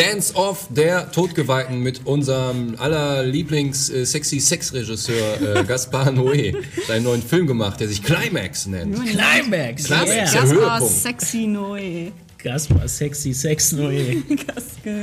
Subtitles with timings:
[0.00, 6.54] Dance Off der Todgeweihten mit unserem aller Lieblings-Sexy-Sex-Regisseur äh, Gaspar Noé
[6.88, 8.94] seinen neuen Film gemacht, der sich Climax nennt.
[8.94, 9.84] Climax.
[9.84, 9.90] Climax.
[9.90, 10.06] Yeah.
[10.06, 10.94] Der Gaspar Höhepunkt.
[10.94, 12.12] Sexy Noé.
[12.42, 14.22] Gaspar Sexy Sex Noé.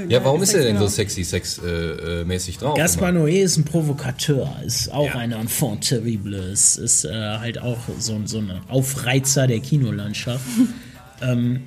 [0.10, 0.92] Ja, warum ist er denn so Genau.
[0.92, 2.76] sexy-sex-mäßig drauf?
[2.76, 3.20] Gaspar immer?
[3.26, 5.14] Noé ist ein Provokateur, ist auch Ja.
[5.20, 10.44] ein Enfant terrible, ist, ist äh, halt auch so, so ein Aufreizer der Kinolandschaft.
[11.22, 11.62] ähm,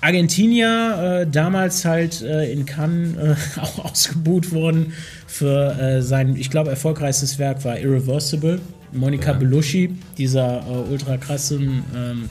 [0.00, 4.92] Argentinier, äh, damals halt äh, in Cannes äh, auch ausgebuht worden
[5.26, 8.60] für äh, sein, ich glaube, erfolgreichstes Werk war Irreversible.
[8.92, 12.30] Monica Bellucci, dieser äh, ultra krassen ähm,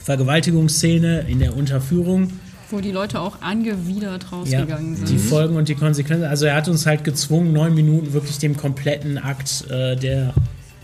[0.00, 2.32] Vergewaltigungsszene in der Unterführung.
[2.70, 5.20] Wo die Leute auch angewidert rausgegangen Die sind.
[5.20, 6.24] Folgen und die Konsequenzen.
[6.24, 10.34] Also er hat uns halt gezwungen, neun Minuten wirklich dem kompletten Akt äh, der,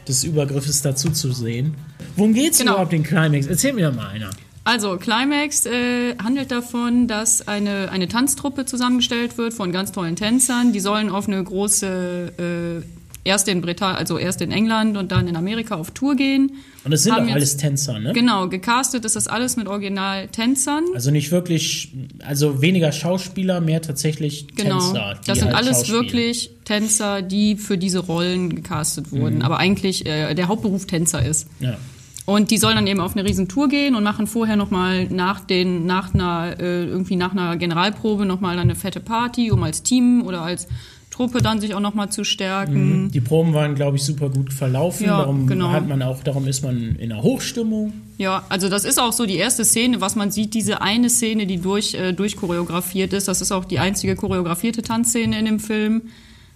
[0.07, 1.75] des Übergriffes dazu zu sehen.
[2.17, 2.73] Worum geht's Genau.
[2.75, 3.47] überhaupt in Climax?
[3.47, 4.31] Erzähl mir doch mal einer.
[4.65, 10.73] Also, Climax äh, handelt davon, dass eine, eine Tanztruppe zusammengestellt wird von ganz tollen Tänzern.
[10.73, 15.27] Die sollen auf eine große, äh, erst in Britannien, also erst in England und dann
[15.27, 16.53] in Amerika auf Tour gehen.
[16.85, 18.13] Und das sind Haben doch alles Tänzer, ne?
[18.13, 20.85] Genau, gecastet ist das alles mit Original-Tänzern.
[20.95, 21.93] Also nicht wirklich,
[22.25, 25.15] also weniger Schauspieler, mehr tatsächlich Genau, Tänzer.
[25.23, 29.37] die das sind halt alles wirklich Tänzer, die für diese Rollen gecastet wurden.
[29.37, 29.43] Mhm.
[29.43, 31.49] Aber eigentlich äh, der Hauptberuf Tänzer ist.
[31.59, 31.77] Ja.
[32.25, 35.87] Und die sollen dann eben auf eine Riesentour gehen und machen vorher nochmal nach den,
[35.87, 40.43] nach einer, äh, irgendwie nach einer Generalprobe nochmal eine fette Party, um als Team oder
[40.43, 40.69] als
[41.11, 43.11] Truppe dann sich auch nochmal zu stärken.
[43.13, 45.07] Die Proben waren, glaube ich, super gut verlaufen.
[45.07, 45.71] Ja, darum genau.
[45.71, 47.93] hat man auch, darum ist man in einer Hochstimmung.
[48.19, 51.47] Ja, also das ist auch so die erste Szene, was man sieht, diese eine Szene,
[51.47, 53.29] die durch, äh, durchchoreografiert ist.
[53.29, 56.03] Das ist auch die einzige choreografierte Tanzszene in dem Film.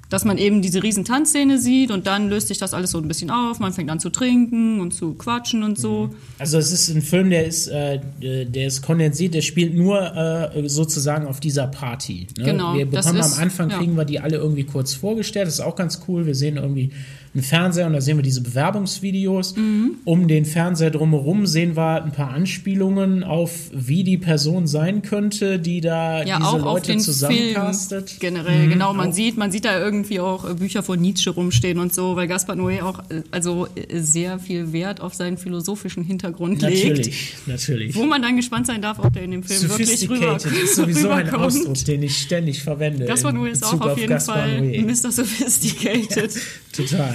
[0.08, 3.08] Dass man eben diese riesen Tanzszene sieht und dann löst sich das alles so ein
[3.08, 3.58] bisschen auf.
[3.58, 6.10] Man fängt an zu trinken und zu quatschen und so.
[6.38, 10.68] Also es ist ein Film, der ist, äh, der ist kondensiert, der spielt nur äh,
[10.68, 12.28] sozusagen auf dieser Party.
[12.38, 12.44] Ne?
[12.44, 13.78] Genau, Wir das bekommen ist- am Anfang, ja.
[13.78, 15.48] kriegen wir die alle irgendwie kurz vorgestellt.
[15.48, 16.24] Das ist auch ganz cool.
[16.24, 16.90] Wir sehen irgendwie
[17.36, 19.56] einen Fernseher und da sehen wir diese Bewerbungsvideos.
[19.56, 19.96] Mhm.
[20.04, 25.58] Um den Fernseher drumherum sehen wir ein paar Anspielungen auf, wie die Person sein könnte,
[25.58, 28.16] die da Ja, diese auch auf Leute den Film zusammencastet.
[28.20, 28.68] generell.
[28.68, 29.12] genau, man auch.
[29.14, 32.56] sieht, man sieht da irgendwie auch äh, Bücher von Nietzsche rumstehen und so, weil Gaspar
[32.56, 36.88] Noé auch äh, also äh, sehr viel Wert auf seinen philosophischen Hintergrund legt.
[36.88, 37.94] Natürlich, natürlich.
[37.96, 40.76] Wo man dann gespannt sein darf, ob der in dem Film wirklich rüber, Sophisticated ist
[40.76, 41.28] sowieso ein.
[41.36, 43.04] Ausdruck, den ich ständig verwende.
[43.04, 44.82] Gaspar Noé ist auch auf jeden Gaspar Fall Noé.
[44.86, 45.12] Mr.
[45.12, 46.32] Sophisticated.
[46.76, 47.14] Total.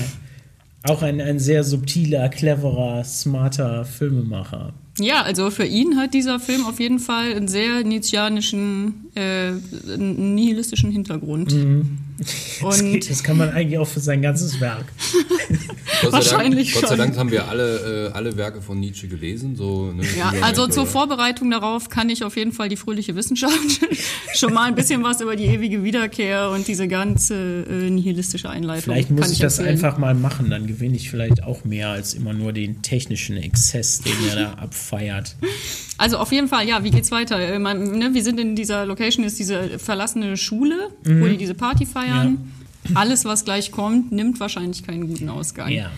[0.84, 4.74] Auch ein, ein sehr subtiler, cleverer, smarter Filmemacher.
[5.00, 9.52] Ja, also für ihn hat dieser Film auf jeden Fall einen sehr nietzscheanischen, äh,
[9.98, 11.54] nihilistischen Hintergrund.
[11.54, 11.98] Mhm.
[12.18, 14.86] Das, Und geht, das kann man eigentlich auch für sein ganzes Werk.
[16.02, 17.06] Gott sei Wahrscheinlich Dank, Gott sei schon.
[17.06, 19.56] Dank haben wir alle, äh, alle Werke von Nietzsche gelesen.
[19.56, 20.92] So, ne, Ja, also zur oder?
[20.92, 23.56] Vorbereitung darauf kann ich auf jeden Fall die fröhliche Wissenschaft
[24.36, 27.36] schon mal ein bisschen was über die ewige Wiederkehr und diese ganze
[27.70, 28.94] äh, nihilistische Einleitung.
[28.94, 32.14] Vielleicht muss kann ich das einfach mal machen, dann gewinne ich vielleicht auch mehr als
[32.14, 35.36] immer nur den technischen Exzess, den er da abfeiert.
[35.98, 37.40] Also auf jeden Fall, ja, wie geht's weiter?
[37.40, 41.54] Äh, Man, ne, wir sind in dieser Location, ist diese verlassene Schule, wo die diese
[41.54, 42.52] Party feiern.
[42.94, 45.70] Alles, was gleich kommt, nimmt wahrscheinlich keinen guten Ausgang.
[45.72, 45.92] Ja.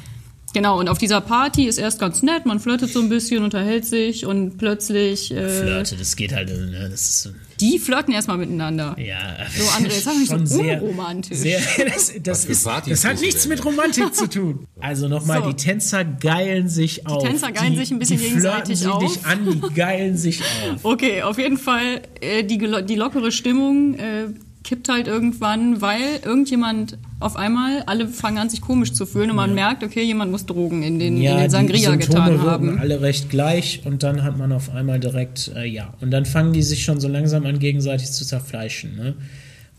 [0.54, 3.86] Genau, und auf dieser Party ist erst ganz nett, man flirtet so ein bisschen, unterhält
[3.86, 5.32] sich und plötzlich.
[5.32, 7.30] Äh, Flirte, das geht halt, ne, das ist so,
[7.60, 8.96] Die flirten erstmal miteinander.
[9.00, 9.18] ja.
[9.58, 11.40] So, André, jetzt sag nicht so schon sehr, unromantisch.
[11.40, 11.60] sehr,
[11.92, 14.68] das, das, ist, das hat nichts mit Romantik zu tun.
[14.80, 15.50] Also nochmal, So.
[15.50, 17.24] die Tänzer geilen sich auf.
[17.24, 19.00] Tänzer geilen sich ein bisschen die flirten gegenseitig sie auf.
[19.02, 20.80] dich an, die geilen sich auf.
[20.84, 24.26] Okay, auf jeden Fall, äh, die, die lockere Stimmung äh,
[24.64, 29.36] kippt halt irgendwann, weil irgendjemand auf einmal, alle fangen an, sich komisch zu fühlen und
[29.36, 32.80] man merkt, okay, jemand muss Drogen in den, in den die Sangria Symptome getan haben.
[32.80, 35.94] alle recht gleich und dann hat man auf einmal direkt, äh, ja.
[36.02, 38.96] Und dann fangen die sich schon so langsam an, gegenseitig zu zerfleischen.
[38.96, 39.16] Ne?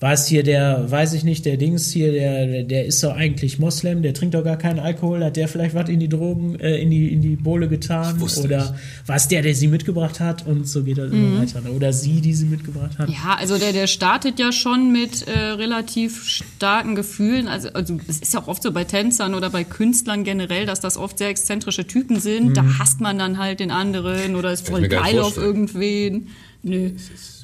[0.00, 3.58] War es hier der, weiß ich nicht, der Dings hier, der, der- ist doch eigentlich
[3.58, 6.76] Moslem, der trinkt doch gar keinen Alkohol, hat der vielleicht was in die Drogen, äh,
[6.76, 8.20] in die, in die Bohle getan?
[8.20, 8.74] Oder
[9.06, 10.46] war es der, der sie mitgebracht hat?
[10.46, 11.16] Und so geht das Mhm.
[11.36, 11.60] immer weiter.
[11.62, 11.70] ne?
[11.70, 13.08] Oder sie, die sie mitgebracht hat?
[13.08, 17.48] Ja, also der, der startet ja schon mit äh, relativ starken Gefühlen.
[17.48, 20.80] Also, also es ist ja auch oft so bei Tänzern oder bei Künstlern generell, dass
[20.80, 22.56] das oft sehr exzentrische Typen sind.
[22.56, 26.28] Da hasst man dann halt den anderen oder ist voll geil auf irgendwen.
[26.62, 26.90] Nö,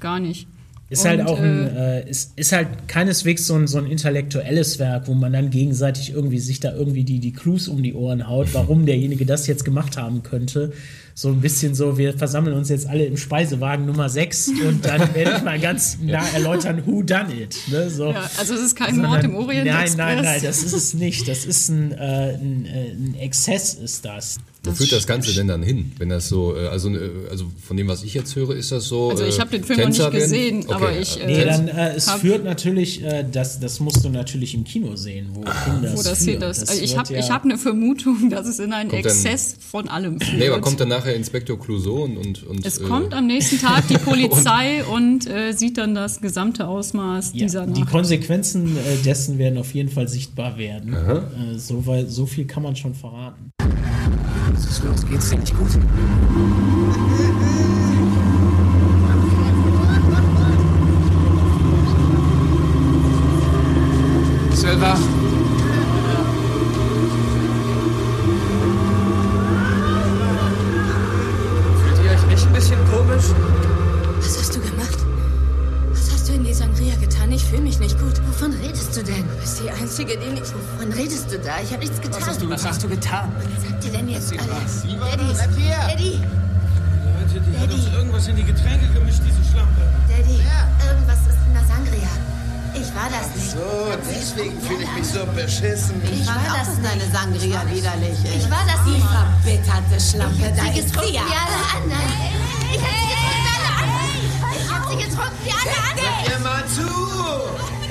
[0.00, 0.46] gar nicht.
[0.90, 4.80] Ist halt Und, auch ein, äh, ist, ist halt keineswegs so ein, so ein intellektuelles
[4.80, 8.26] Werk, wo man dann gegenseitig irgendwie sich da irgendwie die, die Clues um die Ohren
[8.28, 10.72] haut, warum derjenige das jetzt gemacht haben könnte.
[11.14, 15.14] So ein bisschen so, wir versammeln uns jetzt alle im Speisewagen Nummer 6 und dann
[15.14, 17.56] werde ich mal ganz nah erläutern, who done it.
[17.68, 17.90] Ne?
[17.90, 18.10] So.
[18.10, 19.96] Ja, also es ist kein Mord im Orient Nein, Express.
[19.96, 21.28] nein, nein, das ist es nicht.
[21.28, 24.38] Das ist ein, äh, ein, äh, ein Exzess, ist das.
[24.62, 25.92] Wo führt das Ganze denn dann hin?
[25.96, 28.84] Wenn das so, äh, also, äh, also von dem, was ich jetzt höre, ist das
[28.84, 29.08] so.
[29.08, 30.72] Also ich habe den Film noch nicht gesehen, Okay.
[30.74, 31.18] aber ich.
[31.18, 34.96] Äh, Nee, dann äh, es führt natürlich, äh, das, das musst du natürlich im Kino
[34.96, 36.42] sehen, wo Wo es das hier führt.
[36.42, 36.60] das.
[36.68, 39.12] also ich wird habe ja- ich hab eine Vermutung, dass es in einen Kommt dann-
[39.12, 40.38] Exzess von allem führt.
[40.38, 42.16] Nee, aber kommt dann nachher Inspektor Clouseau und.
[42.16, 46.20] und, und es äh, kommt am nächsten Tag die Polizei und, äh, sieht dann das
[46.20, 47.90] gesamte Ausmaß ja, dieser die Nacht.
[47.90, 50.94] Konsequenzen äh, dessen werden auf jeden Fall sichtbar werden.
[50.94, 53.50] Äh, so, weit, so viel kann man schon verraten.
[54.52, 55.06] Was ist los?
[55.08, 55.70] Geht's dir nicht gut?
[64.52, 65.19] Silva?
[73.28, 74.16] Komisch?
[74.20, 74.98] Was hast du gemacht?
[75.92, 77.32] Was hast du in die Sangria getan?
[77.32, 78.20] Ich fühle mich nicht gut.
[78.28, 79.26] Wovon redest du denn?
[79.28, 80.52] Du bist die Einzige, die nicht...
[80.54, 81.60] Wovon redest du da?
[81.62, 82.20] Ich habe nichts getan.
[82.20, 83.32] Was hast du, was hast du getan?
[83.36, 84.68] Was habt ihr denn jetzt alle?
[84.68, 85.76] Siva, Daddy, bleib hier!
[85.88, 86.20] Daddy,
[87.20, 89.82] Leute, die hat uns irgendwas in die Getränke gemischt, diese Schlampe.
[90.08, 90.40] Daddy.
[90.86, 92.10] Irgendwas ist in der Sangria.
[92.72, 93.50] Ich war das nicht.
[93.50, 96.00] So, deswegen fühle ich mich so beschissen.
[96.10, 99.06] Ich war das dass deine Sangria widerlich Ich war das Die nicht.
[99.06, 101.42] verbitterte Schlampe, da Sie ist getrunken sie wie ja.
[101.44, 102.10] alle anderen.
[102.72, 103.09] Ich hab sie
[104.90, 106.18] Ich hab sie getrunken wie alle anderen.
[106.26, 106.88] Hör mal zu!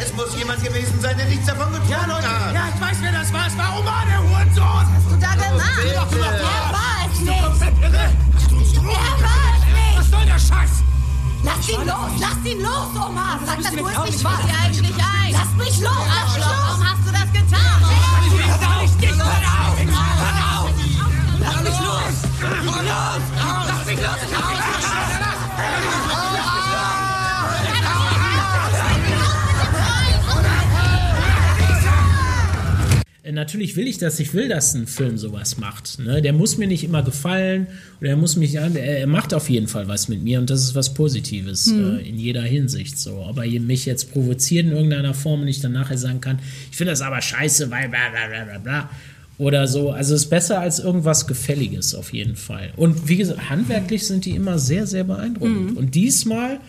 [0.02, 2.54] Es muss jemand gewesen sein, der nichts davon getrunken hat.
[2.54, 3.48] Ja, ich weiß, wer das war.
[3.48, 4.86] Es war Omar, der Hurensohn.
[5.10, 6.10] Du da gemacht.
[6.10, 6.20] bitte.
[6.20, 7.44] Er war es nicht.
[7.44, 7.96] Komplett irre.
[7.96, 8.14] Er
[9.24, 9.98] war es nicht.
[9.98, 10.72] Was soll der Scheiß?
[11.44, 13.40] Lass ihn los, lass ihn los, Omar.
[13.46, 15.32] Sag, dass du es nicht ein?
[15.32, 15.92] Lass mich los,
[33.40, 35.98] Natürlich will ich das, ich will, dass ein Film sowas macht.
[36.00, 36.22] Ne?
[36.22, 37.68] Der muss mir nicht immer gefallen
[38.02, 40.50] oder er muss mich an, er, er macht auf jeden Fall was mit mir und
[40.50, 43.24] das ist was Positives äh, in jeder Hinsicht so.
[43.24, 46.40] Aber ihr mich jetzt provoziert in irgendeiner Form und ich dann nachher sagen kann,
[46.70, 48.90] ich finde das aber scheiße, weil bla bla bla bla bla.
[49.38, 49.92] Oder so.
[49.92, 52.74] Also es ist besser als irgendwas Gefälliges auf jeden Fall.
[52.76, 55.78] Und wie gesagt, handwerklich sind die immer sehr, sehr beeindruckend.
[55.78, 56.60] Und diesmal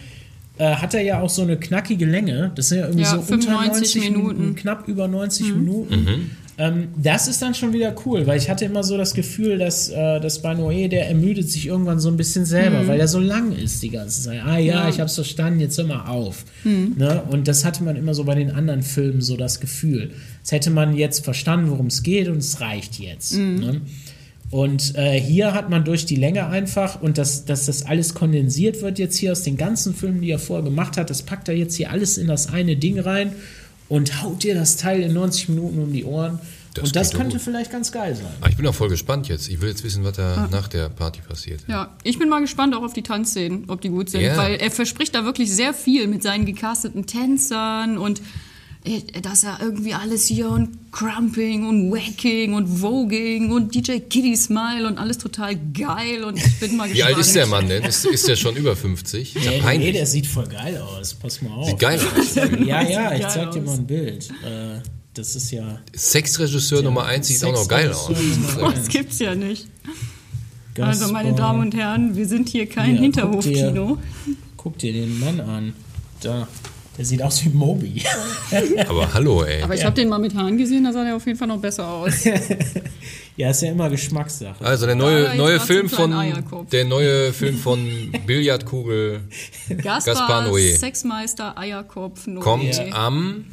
[0.56, 2.52] äh, hat er ja auch so eine knackige Länge.
[2.54, 4.54] Das sind ja irgendwie Ja, so unter 95 90 Minuten, Minuten.
[4.54, 6.30] knapp über 90 Minuten.
[6.60, 9.88] Ähm, das ist dann schon wieder cool, weil ich hatte immer so das Gefühl, dass,
[9.88, 13.18] äh, dass bei Noé, der ermüdet sich irgendwann so ein bisschen selber, weil der so
[13.18, 14.42] lang ist die ganze Zeit.
[14.44, 14.88] Ah ja, Ja.
[14.90, 16.44] ich hab's verstanden, jetzt hör mal auf.
[16.64, 17.22] Ne?
[17.30, 20.10] Und das hatte man immer so bei den anderen Filmen so das Gefühl.
[20.40, 23.34] Jetzt hätte man jetzt verstanden, worum es geht und es reicht jetzt.
[23.36, 23.80] Ne?
[24.50, 28.82] Und äh, hier hat man durch die Länge einfach und dass, dass das alles kondensiert
[28.82, 31.54] wird jetzt hier aus den ganzen Filmen, die er vorher gemacht hat, das packt er
[31.54, 33.32] jetzt hier alles in das eine Ding rein
[33.90, 36.38] und haut dir das Teil in 90 Minuten um die Ohren.
[36.74, 37.42] Das und das könnte gut.
[37.42, 38.26] vielleicht ganz geil sein.
[38.40, 39.48] Ah, ich bin auch voll gespannt jetzt.
[39.48, 41.60] Ich will jetzt wissen, was da nach der Party passiert.
[41.66, 44.36] Ja, ich bin mal gespannt auch auf die Tanzszenen, ob die gut sind, Ja.
[44.36, 48.22] weil er verspricht da wirklich sehr viel mit seinen gecasteten Tänzern und
[49.22, 54.86] dass er irgendwie alles hier und Crumping und Wacking und Voging und DJ Kitty Smile
[54.86, 57.14] und alles total geil und ich bin mal Wie gespannt.
[57.16, 57.84] alt ist der Mann denn?
[57.84, 59.36] Ist, ist der schon über 50?
[59.36, 61.14] Ist ja Nee, nee, der sieht voll geil aus.
[61.14, 61.66] Pass mal auf.
[61.68, 62.34] Sieht geil aus.
[62.64, 64.30] Ja, ja, ich zeig dir mal ein Bild.
[64.44, 64.80] Äh,
[65.14, 65.80] das ist ja.
[65.94, 68.08] Sexregisseur Nummer 1 sieht auch noch geil aus.
[68.56, 69.68] Nummer Das gibt's ja nicht.
[70.74, 70.88] Gaspar.
[70.88, 73.98] Also meine Damen und Herren, wir sind hier kein Hier, Hinterhofkino.
[74.56, 75.72] Guck dir den Mann an.
[76.22, 76.48] Da.
[76.98, 78.02] Der sieht aus wie Moby.
[78.88, 79.62] Aber hallo, ey.
[79.62, 81.60] Aber ich habe den mal mit Haaren gesehen, da sah der auf jeden Fall noch
[81.60, 82.24] besser aus.
[83.36, 84.62] ja, ist ja immer Geschmackssache.
[84.64, 86.10] Also der Ja, neue, neue Film von
[86.70, 89.20] der neue Film von Billardkugel
[89.82, 90.76] Gaspar Gaspar, Noé.
[90.76, 92.40] Sexmeister, Eierkopf, Noé.
[92.40, 92.92] kommt Ja.
[92.92, 93.46] am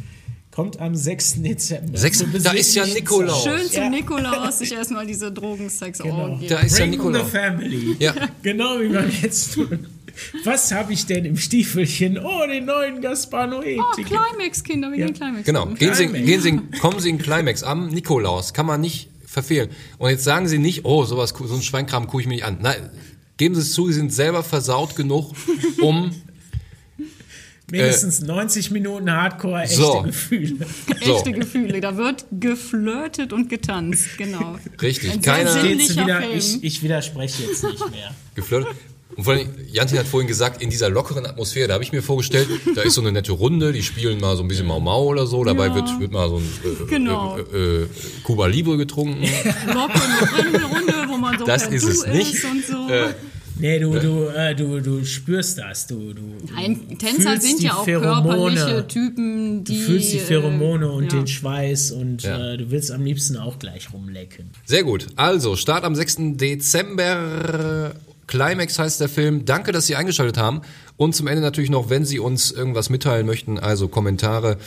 [0.51, 1.43] Kommt am 6.
[1.43, 1.95] Dezember.
[1.99, 3.43] Sechs- Zur da ist ja Nikolaus.
[3.43, 3.89] Schön zum Ja.
[3.91, 6.39] Nikolaus sich erstmal diese Drogensex Genau.
[6.49, 7.25] da ist ja Bring Nikolaus.
[7.27, 7.95] the family.
[7.99, 8.15] Ja.
[8.41, 9.77] Genau wie man jetzt tut.
[10.43, 12.17] Was habe ich denn im Stiefelchen?
[12.17, 13.79] Oh, den neuen Gaspar Noé.
[13.79, 15.05] Oh, Climax, Kinder, wir Ja.
[15.07, 15.45] gehen Climax.
[15.45, 15.77] Genau, gucken.
[15.77, 16.25] gehen Sie, Climax.
[16.25, 18.53] gehen Sie, kommen Sie in Climax am Nikolaus.
[18.53, 19.69] Kann man nicht verfehlen.
[19.97, 22.57] Und jetzt sagen Sie nicht, oh, sowas, so ein Schweinkram gucke ich mir nicht an.
[22.61, 22.89] Nein,
[23.37, 25.33] geben Sie es zu, Sie sind selber versaut genug,
[25.81, 26.11] um
[27.69, 30.01] Mindestens 90 Minuten Hardcore, echte so.
[30.03, 30.65] Gefühle.
[31.03, 34.57] so, Echte Gefühle, da wird geflirtet und getanzt, genau.
[34.81, 38.11] richtig, keiner wieder, ich, ich widerspreche jetzt nicht mehr.
[38.35, 38.73] geflirtet.
[39.15, 42.03] Und vor allem, Jantin hat vorhin gesagt, in dieser lockeren Atmosphäre, da habe ich mir
[42.03, 45.05] vorgestellt, da ist so eine nette Runde, die spielen mal so ein bisschen Mau Mau
[45.05, 45.75] oder so, dabei Ja.
[45.75, 47.37] wird, wird mal so ein äh, Genau.
[47.37, 47.87] äh, äh,
[48.23, 49.23] Cuba Libre getrunken.
[49.67, 52.33] Lockere Runde, wo man so Das ist Du es nicht.
[52.35, 52.93] ist und so.
[52.93, 53.13] Äh,
[53.59, 55.87] Nee, du, du, äh, du, du spürst das.
[55.87, 56.21] Du, du,
[56.53, 58.53] Nein, Tänzer fühlst sind die ja auch Pheromone.
[58.55, 59.79] körperliche Typen, die.
[59.79, 62.53] Du fühlst die Pheromone und äh, den Schweiß und Ja.
[62.53, 64.51] äh, du willst am liebsten auch gleich rumlecken.
[64.67, 65.07] Sehr gut.
[65.15, 66.17] Also, Start am 6.
[66.37, 67.95] Dezember.
[68.27, 69.45] Climax heißt der Film.
[69.45, 70.61] Danke, dass Sie eingeschaltet haben.
[70.97, 74.57] Und zum Ende natürlich noch, wenn Sie uns irgendwas mitteilen möchten, also Kommentare,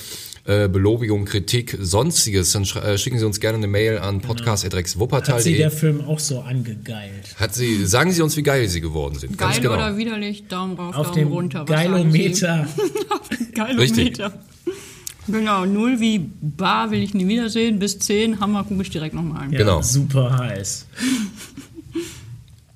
[0.46, 4.28] äh, Belobigung, Kritik, sonstiges, dann äh, schicken Sie uns gerne eine Mail an Genau.
[4.30, 5.56] Hat sie podcast.rexwuppertal.de.
[5.58, 7.36] der Film auch so angegeilt.
[7.36, 9.36] Hat sie, sagen Sie uns, wie geil Sie geworden sind.
[9.36, 9.74] Ganz Geil genau.
[9.74, 11.64] oder widerlich, Daumen rauf, Auf Daumen dem runter.
[11.66, 12.66] Geilometer.
[13.54, 14.32] Geilometer.
[15.28, 19.42] Genau, null wie bar will ich nie wiedersehen, bis 10 Hammer gucke ich direkt nochmal
[19.44, 19.52] an.
[19.52, 19.82] Ja, Genau.
[19.82, 20.86] Super heiß.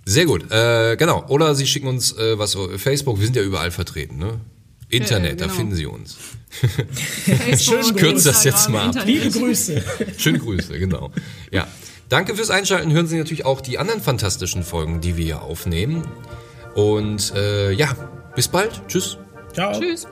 [0.05, 1.25] Sehr gut, äh, genau.
[1.29, 4.41] Oder Sie schicken uns äh, was auf Facebook, wir sind ja überall vertreten, ne?
[4.89, 5.57] Internet, da genau.
[5.57, 6.17] finden Sie uns.
[7.51, 9.07] Ich kürze das jetzt mal ab.
[9.07, 9.83] Liebe Grüße.
[10.19, 11.11] Schöne Grüße, genau.
[11.51, 11.67] Ja.
[12.09, 12.93] Danke fürs Einschalten.
[12.93, 16.07] Hören Sie natürlich auch die anderen fantastischen Folgen, die wir hier aufnehmen.
[16.75, 17.97] Und äh, ja,
[18.37, 18.83] bis bald.
[18.89, 19.17] Tschüss.
[19.53, 19.81] Ciao.
[19.81, 20.07] Tschüss.